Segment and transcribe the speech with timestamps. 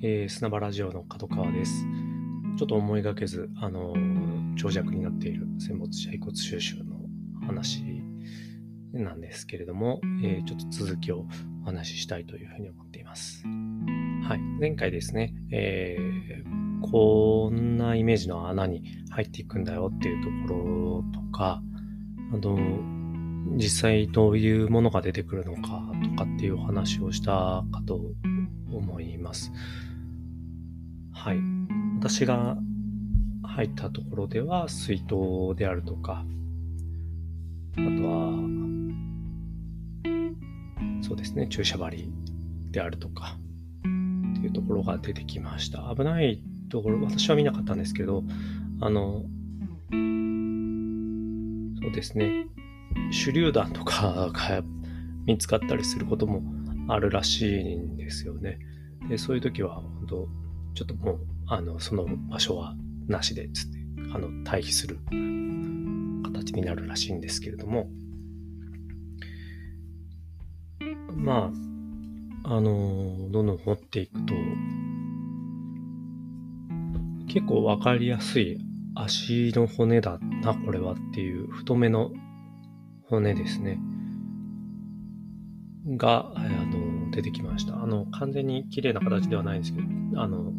[0.00, 1.84] えー、砂場ラジオの角川です。
[2.56, 7.00] ちょっと思いがけず、あのー、長尺になっている戦没者遺骨収集の
[7.44, 7.82] 話
[8.92, 11.26] なんですけれども、えー、ちょっと続きを
[11.62, 13.42] お話ししたいというふうに思っています。
[14.22, 14.38] はい。
[14.60, 21.60] 前回ですね、えー、こんなイメージの穴に入っていくんだよっていうところとか、
[22.32, 22.56] あの、
[23.56, 28.00] 実際どういうものが出てくるのかとかっていうお話をしたかと
[28.70, 29.50] 思います。
[31.18, 31.38] はい。
[31.98, 32.56] 私が
[33.42, 35.16] 入ったところでは水筒
[35.56, 36.24] であるとか、
[37.72, 38.32] あとは、
[41.02, 42.08] そうですね、注射針
[42.70, 43.36] であるとか、
[43.80, 43.82] っ
[44.40, 45.92] ていうところが出てきました。
[45.94, 48.22] 危ないところ、私は見なかったんですけど、
[48.80, 49.24] あの、
[51.82, 52.46] そうですね、
[53.10, 54.62] 手榴弾とかが
[55.26, 56.42] 見つかったりすることも
[56.86, 58.60] あるらしいんですよね。
[59.08, 62.74] でそういう時は、本当ちょっともう、あの、その場所は
[63.06, 63.78] なしで、つって、
[64.12, 64.98] あの、退避する
[66.22, 67.90] 形になるらしいんですけれども、
[71.14, 71.50] ま
[72.44, 74.34] あ、あの、どんどん掘っていくと、
[77.26, 78.58] 結構わかりやすい
[78.94, 82.10] 足の骨だな、これはっていう太めの
[83.08, 83.78] 骨ですね。
[85.86, 86.87] が、あの、
[87.18, 87.82] 出てきました。
[87.82, 90.52] あの、完全に綺麗な形ではないんですけど、あの、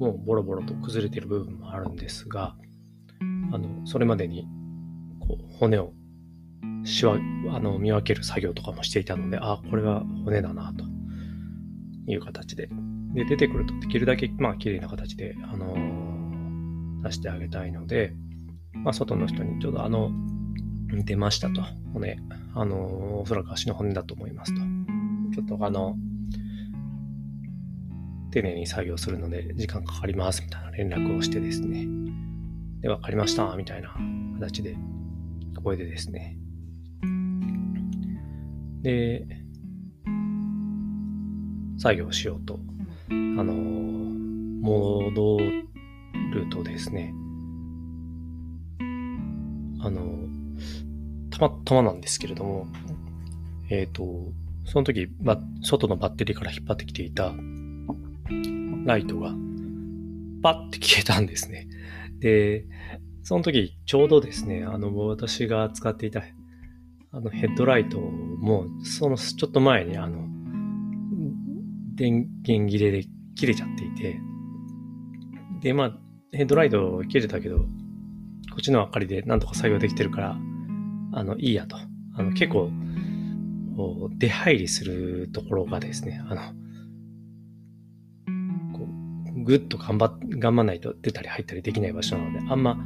[0.00, 2.56] もうボロボロと崩れてる部分もあるんですが、
[3.52, 4.48] あの、それまでに、
[5.20, 5.92] こう、骨を
[6.84, 10.84] しわ、あの、見分ける作業とかもしていたので、あ、これは骨だな、と
[12.10, 12.68] いう形で。
[13.14, 18.14] で、出てくるとできるだけ、まあ、綺麗な形で、あのー、出してあげたいので、
[18.72, 20.10] まあ、外の人にちょうどあの、
[21.04, 21.62] 出ましたと。
[21.92, 22.18] 骨。
[22.54, 22.80] あのー、
[23.20, 24.89] おそらく足の骨だと思いますと。
[25.34, 25.96] ちょっとあの、
[28.30, 31.86] 丁寧に作業するので時間かかりますみたいな連絡をしてですね。
[32.80, 33.94] で、わかりましたみたいな
[34.38, 34.76] 形で、
[35.62, 36.36] 声でですね。
[38.82, 39.26] で、
[41.78, 42.60] 作業しようと、
[43.10, 43.52] あの、
[44.62, 47.12] 戻るとですね、
[49.82, 50.28] あの、
[51.30, 52.66] たまたまなんですけれども、
[53.70, 54.32] えっ、ー、と、
[54.64, 57.32] その時、ま外のバッテリーから引っ張ってきていた
[58.84, 59.34] ライトが
[60.42, 61.68] パッて消えたんですね。
[62.20, 62.66] で、
[63.22, 66.22] その時ちょうどですね、あの私が使っていた
[67.12, 70.28] あのヘッドライトもそのちょっと前にあの
[71.94, 73.04] 電源切れで
[73.34, 74.20] 切れちゃっていて、
[75.62, 75.98] で、まあ
[76.32, 77.66] ヘッドライト切れたけど、こ
[78.58, 80.38] っちの明かりでなんとか作業できてるから、
[81.12, 81.76] あの、いいやと。
[82.14, 82.70] あの、結構、
[83.80, 86.42] こう出入りするところがですね、あの、
[88.74, 88.86] こ
[89.36, 92.76] うぐっと頑張、頑張んないと出たり入ったりできない場所なので、あんま、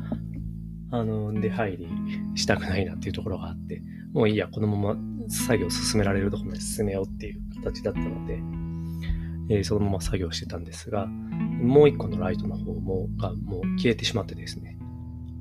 [0.93, 1.88] あの、出入り
[2.37, 3.82] したくないなっていうところがあって、
[4.12, 4.97] もういいや、このまま
[5.28, 8.34] 作業進められるとこまで進めようっていう形だったので、
[9.50, 14.78] えー、そのまま作業してたんですが、もう一個のライトの方も、がもう消えてしまってですね、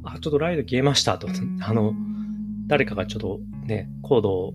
[0.04, 1.28] あ、ちょっとライト消えましたと、
[1.62, 1.94] あの、
[2.66, 4.54] 誰かがちょっとね、コードを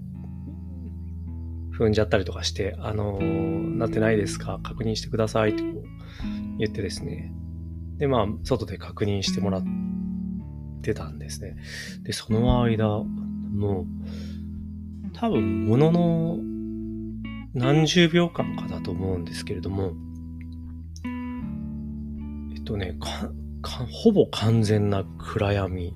[1.78, 4.60] 踏んじゃったりとかして、あのー、なってないですか？
[4.62, 5.82] 確認してくださいってこう
[6.58, 7.32] 言ってですね。
[7.98, 9.64] で、まあ、外で確認してもらっ
[10.82, 11.56] てたんですね。
[12.02, 13.86] で、その間、もう、
[15.14, 16.38] 多分、ものの
[17.54, 19.94] 何十秒間かだと思うんですけれども、
[22.54, 25.92] えっとね、かかほぼ完全な暗闇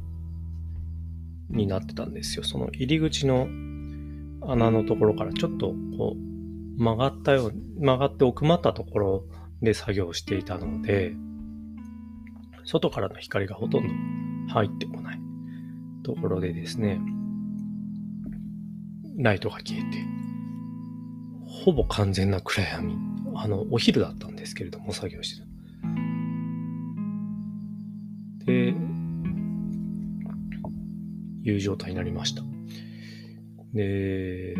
[1.50, 2.44] になってたんですよ。
[2.44, 3.46] その入り口の
[4.46, 9.24] 穴のところからちょっとこう曲がったよう、曲がって奥まったところ
[9.60, 11.14] で作業していたので、
[12.64, 15.20] 外からの光がほとんど入ってこない
[16.02, 17.00] ところでですね、
[19.16, 19.98] ライトが消えて、
[21.46, 22.96] ほぼ完全な暗闇。
[23.34, 25.46] あの、お昼だったんですけれども、作業してた。
[28.46, 28.74] で、
[31.44, 32.51] いう状態になりました。
[33.72, 34.54] で、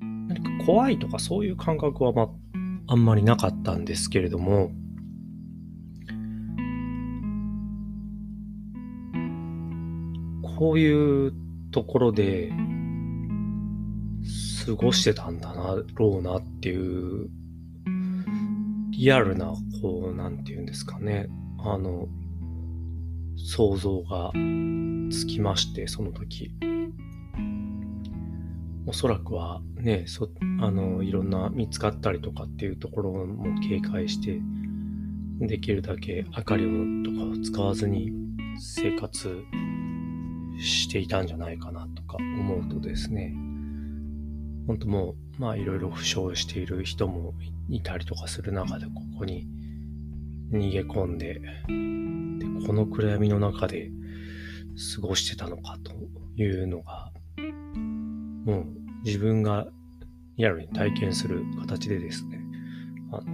[0.00, 2.28] 何か怖いとかそういう感覚は、ま、
[2.88, 4.70] あんまりなかったんですけれども、
[10.58, 11.34] こういう
[11.70, 12.50] ところで
[14.64, 17.28] 過ごしてたんだなろうなっていう
[18.90, 19.52] リアルな
[19.82, 21.28] こうなんて言うんですかね。
[21.58, 22.08] あの
[23.48, 24.32] 想像が
[25.12, 26.50] つきまして、その時。
[28.86, 30.28] おそらくはね、そ
[30.60, 34.40] あのいろんな見つかったりとかっていうところも警戒して、
[35.38, 36.70] できるだけ明かりを
[37.04, 38.10] とかを使わずに
[38.58, 39.44] 生活
[40.58, 43.32] していたんじゃないかなとか思うとですね、
[44.66, 47.34] 本当もう、まあいろいろ負傷している人も
[47.68, 49.46] いたりとかする中でここに
[50.52, 51.40] 逃げ込んで、で
[52.66, 53.90] この暗闇の中で
[54.94, 55.92] 過ごしてたのかと
[56.36, 57.12] いうのが、
[58.44, 58.66] もう
[59.04, 59.66] 自分が
[60.36, 62.40] リアルに体験する形でですね、
[63.10, 63.26] あの、う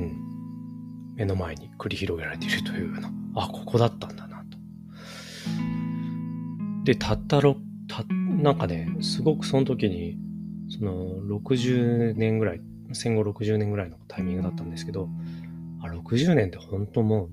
[0.00, 4.58] ん、目の前に繰り広げられているというような、あ、ここだったんだなと。
[6.84, 7.56] で、たったろ、
[7.88, 10.18] た、なんかね、すごくその時に、
[10.70, 12.60] その60年ぐらい、
[12.92, 15.08] 戦後60年ぐらいのタイミングだったんですけど、
[15.82, 17.30] あ、60年って本当もう、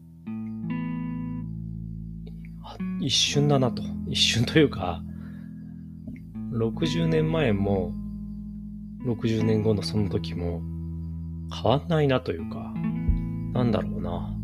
[2.99, 3.83] 一瞬だなと。
[4.07, 5.01] 一瞬というか、
[6.51, 7.93] 60年前も、
[9.05, 10.61] 60年後のその時も
[11.53, 12.73] 変わんないなというか、
[13.53, 14.35] なんだろうな。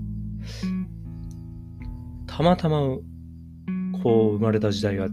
[2.28, 2.80] たまたま、
[4.04, 5.10] こう生まれた時代が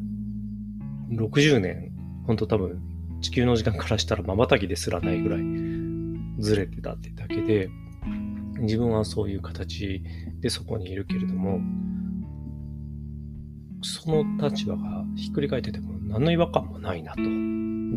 [1.11, 1.93] 60年、
[2.27, 2.81] ほんと多分
[3.21, 5.68] 地球の時間からしたら瞬きですらないぐらい
[6.38, 7.70] ずれてたってだけで、
[8.61, 10.02] 自分はそういう形
[10.40, 11.61] でそこにいるけれども、
[13.82, 17.23] その立場がひっくり返ってても何の違和感もないなと。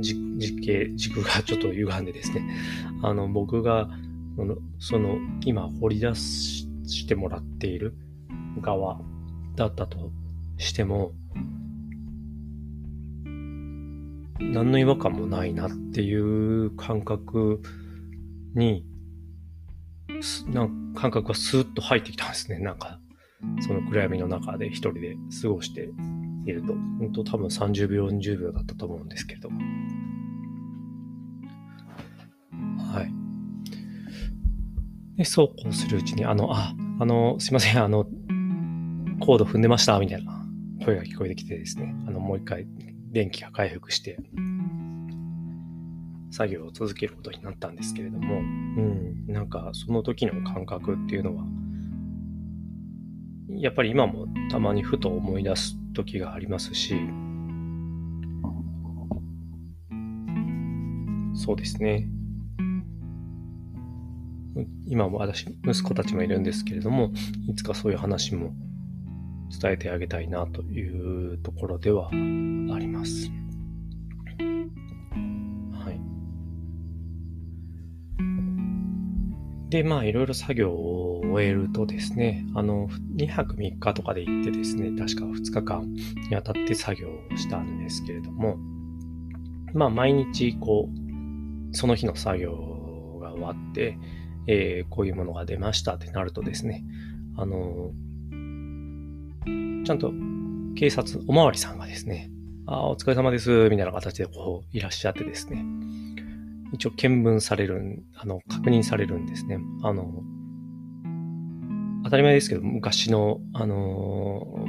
[0.01, 2.47] 実系、軸がちょっと歪んでですね。
[3.03, 3.89] あの、僕が、
[4.79, 6.67] その、今掘り出し
[7.07, 7.95] てもらっている
[8.61, 9.01] 側
[9.55, 10.11] だったと
[10.57, 11.13] しても、
[14.39, 17.61] 何の違和感もないなっていう感覚
[18.55, 18.85] に、
[20.47, 22.59] なん感覚がスーッと入ってきたんですね。
[22.59, 22.99] なんか、
[23.61, 25.89] その暗闇の中で一人で過ごして
[26.45, 29.61] いると、本当多分30秒、40秒だったと思うんですけれども。
[32.93, 33.11] はい。
[35.17, 38.05] で、そうこうするうちに、あの、あ、あの、すいません、あの、
[39.19, 40.45] コード踏んでました、みたいな
[40.83, 42.67] 声が聞こえてきてですね、あの、もう一回
[43.11, 44.17] 電気が回復して、
[46.31, 51.43] 作業を続けることになったんですけれども、うん、なんかその時の感覚っていうのは、
[53.49, 56.95] やっぱり今もたまにふと思い出す時がありますし、
[61.33, 62.07] そうですね。
[64.85, 67.11] 今も私、息子たちもいるんですけれども、
[67.47, 68.53] いつかそういう話も
[69.59, 73.31] 伝えてあげたいなというところではあります。
[79.71, 85.93] で、まあ、いろいろ作業を終えるとですね、あの、2泊3日とかで行ってですね、確か2日間
[86.29, 88.57] にわたって作業をしたんですけれども、
[89.73, 92.51] まあ、毎日、こう、その日の作業
[93.21, 93.97] が終わって、
[94.47, 96.83] えー、こういうものが出ましたってなるとですね、
[97.37, 97.91] あの、
[99.85, 100.11] ちゃんと
[100.75, 102.29] 警察、おまわりさんがですね、
[102.65, 105.63] あお疲れ様です、みたいな形でこういらっしゃってですね、
[106.73, 109.59] 一応見分される、あの、確認されるんですね。
[109.83, 110.23] あの、
[112.03, 114.65] 当たり前ですけど、昔の、あの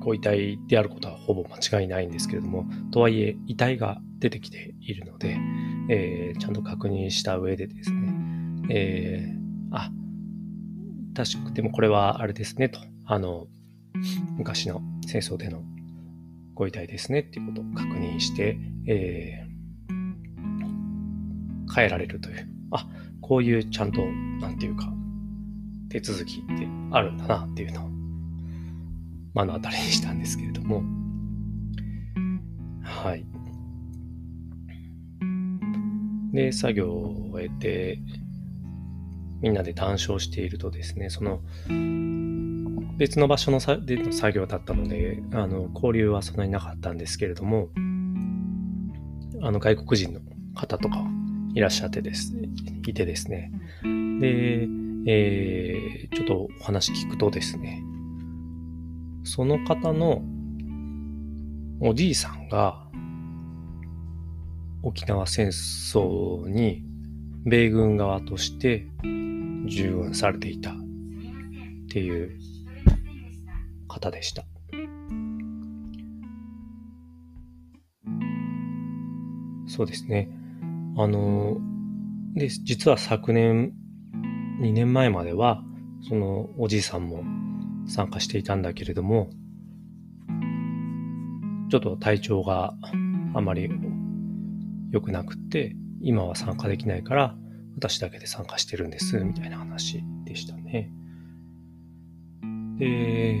[0.00, 5.38] ご遺体であることはほぼ間違いないんですけれども、とはいえ、遺体が出てきているので、
[5.88, 8.12] えー、ちゃんと確認した上でですね、
[8.70, 9.90] えー、あ、
[11.14, 12.80] 確か、でもこれはあれですね、と。
[13.06, 13.46] あの、
[14.36, 15.62] 昔の戦争での
[16.54, 18.58] ご遺体ですね、っていうことを確認して、
[18.88, 19.51] えー
[21.74, 22.86] 変えられるという、あ、
[23.20, 24.04] こういうちゃんと、
[24.40, 24.92] なんていうか、
[25.88, 27.90] 手続きってあるんだなっていうのを
[29.34, 30.82] 目の当たりにしたんですけれども、
[32.82, 33.24] はい。
[36.32, 37.98] で、作業を終えて、
[39.40, 41.40] みんなで談笑しているとですね、その、
[42.98, 47.68] 別の場所のさでの作業だったので、あの、交流はそんなになかったんですけれども、
[49.42, 50.20] あの、外国人の
[50.54, 51.04] 方とか
[51.54, 52.48] いらっしゃってですね、
[52.86, 53.50] いてですね。
[53.82, 54.66] で、
[55.06, 57.82] えー、ちょっとお話聞くとですね、
[59.24, 60.22] その方の
[61.80, 62.86] おじいさんが
[64.82, 66.82] 沖縄戦争に
[67.44, 68.86] 米軍側として
[69.66, 70.74] 従軍されていたっ
[71.88, 72.38] ていう
[73.88, 74.44] 方でした。
[79.66, 80.28] そうですね。
[80.96, 81.58] あの、
[82.34, 83.72] で、実は昨年、
[84.60, 85.62] 2年前までは、
[86.08, 87.22] そのおじいさんも
[87.86, 89.30] 参加していたんだけれども、
[91.70, 92.74] ちょっと体調が
[93.34, 93.70] あまり
[94.90, 97.36] 良くなくって、今は参加できないから、
[97.76, 100.90] 私だけで参加してるんです、みたいな話でしたね。
[102.78, 103.40] で、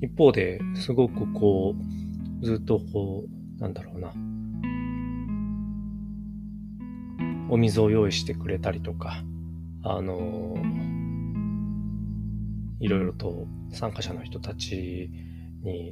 [0.00, 1.74] 一方ですごくこ
[2.42, 3.24] う、ずっとこ
[3.58, 4.12] う、なんだろうな、
[7.48, 9.22] お水を用意してくれたりとか、
[9.82, 10.56] あの、
[12.80, 15.10] いろいろと参加者の人たち
[15.62, 15.90] に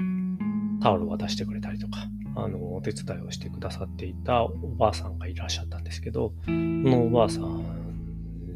[0.81, 7.65] タオルを渡してくれたりとか、あの、お手伝いをしてくださっていたおばあさんがいらっしゃったんですけど、このおばあさん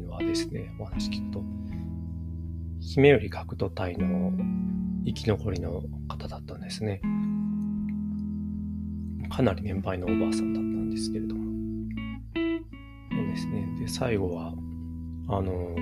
[0.09, 1.43] はですね、お話聞くと、
[2.81, 4.33] 姫より学徒隊の
[5.05, 7.01] 生き残りの方だったんですね。
[9.29, 11.48] かなり年配のおばあさんだったんですけれども。
[13.29, 13.67] ですね。
[13.79, 14.53] で、最後は、
[15.27, 15.75] あの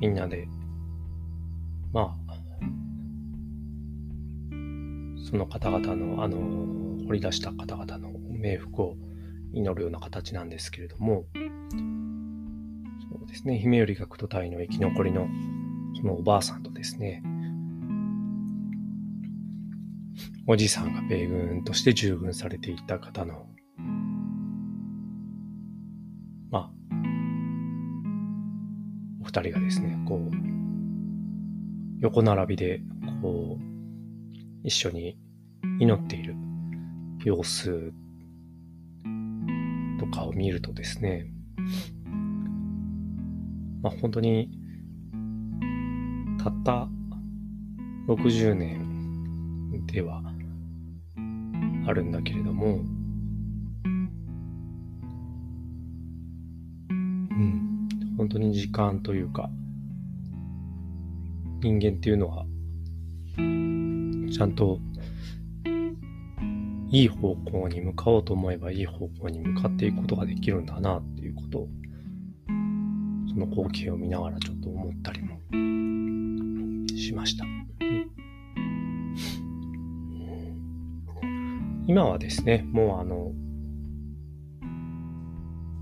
[0.00, 0.48] みんなで、
[1.92, 2.34] まあ、
[5.28, 6.38] その方々の、あの、
[7.06, 8.96] 掘り出した方々の冥福を
[9.52, 15.26] 祈るような形なんですけれども、そうですね、姫よ学徒隊の生き残りの
[15.96, 17.22] そのおばあさんとですね、
[20.46, 23.46] おじさんが米軍として従軍されていた方の、
[29.42, 30.36] 人がですねこう
[32.00, 32.80] 横並びで
[33.22, 33.62] こう
[34.64, 35.18] 一緒に
[35.80, 36.34] 祈っている
[37.24, 37.92] 様子
[39.98, 41.26] とかを見るとですね、
[43.82, 44.50] まあ、本当に
[46.42, 46.88] たった
[48.06, 50.22] 60年では
[51.86, 52.80] あるんだけれども
[58.28, 59.48] 本当に時間というか、
[61.62, 62.44] 人間っていうのは
[63.36, 64.78] ちゃんと
[66.90, 71.68] いい方向に向かおうと思えばいい方向に向かっていくことができるんだなっていうことを
[73.30, 75.38] その光景を見ながらちょっと思ったりも
[76.94, 77.46] しました。
[81.86, 83.32] 今はですね、もうあの、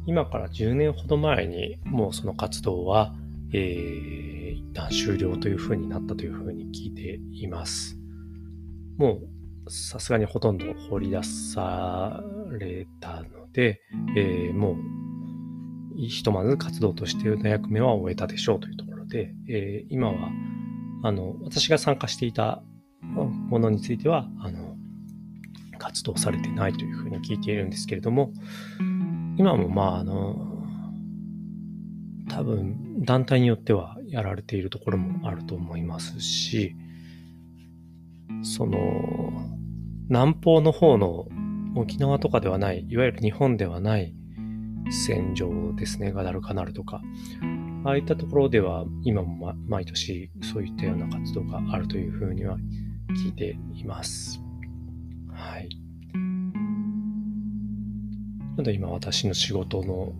[0.06, 3.14] 今から10年ほど前にもうその活動は、
[3.52, 7.98] えー、一旦終了というふうになったというふうに聞いています。
[8.96, 9.20] も
[9.66, 12.22] うさすがにほとんど掘り出さ
[12.58, 13.80] れたので、
[14.16, 14.76] えー、もう
[15.98, 20.30] ひとまず活動としての役目は終えたでしょうというところで、えー、今は
[21.02, 22.62] あの私が参加していた
[23.02, 24.76] ものについてはあの
[25.78, 28.32] 活動されてないというふうに聞いているんですけれども
[29.36, 30.56] 今もまああの
[32.28, 36.74] 多分団体によってはやられているところもあると思いますし、
[38.42, 38.78] その、
[40.08, 41.26] 南方の方の
[41.76, 44.14] 沖縄とかではない、いわゆる日本ではない
[44.90, 47.00] 戦場ですね、ガダルカナルとか。
[47.84, 52.58] ああいったところでは今も、ま、毎年そういったような活動があるというふうには
[53.24, 54.40] 聞いています。
[55.32, 55.85] はい。
[58.56, 60.12] なので今私の仕事の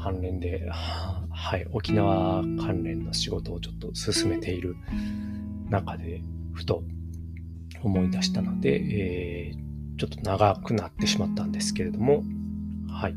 [0.00, 4.76] 関連で、はい、沖縄関連の仕事をちょっと進めている
[5.68, 6.22] 中で、
[6.52, 6.84] ふと
[7.82, 12.22] 思い出したので、えー、ちょっと長くなってしまったんですけれども、
[12.88, 13.14] はい。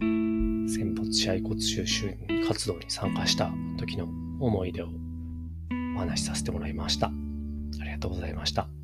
[0.00, 2.14] 戦没者遺骨収集
[2.46, 4.04] 活動に参加した時の
[4.40, 4.88] 思い出を
[5.96, 7.06] お話しさせてもらいました。
[7.08, 8.79] ありがとうございました。